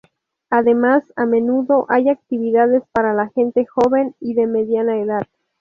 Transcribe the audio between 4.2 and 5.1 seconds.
de mediana